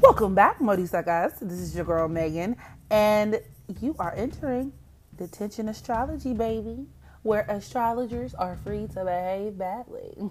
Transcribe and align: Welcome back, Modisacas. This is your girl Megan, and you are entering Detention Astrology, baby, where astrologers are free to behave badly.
Welcome 0.00 0.34
back, 0.34 0.58
Modisacas. 0.58 1.38
This 1.40 1.58
is 1.58 1.74
your 1.74 1.84
girl 1.84 2.06
Megan, 2.08 2.56
and 2.90 3.40
you 3.80 3.96
are 3.98 4.12
entering 4.14 4.72
Detention 5.16 5.68
Astrology, 5.68 6.34
baby, 6.34 6.86
where 7.22 7.46
astrologers 7.48 8.34
are 8.34 8.56
free 8.56 8.86
to 8.88 9.04
behave 9.04 9.56
badly. 9.56 10.30